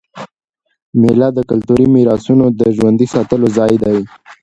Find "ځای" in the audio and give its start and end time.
3.57-3.73